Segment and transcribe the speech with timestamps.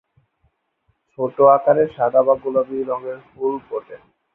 [1.11, 3.95] ছোট আকারের সাদা বা গোলাপি রঙের ফুল ফোটে।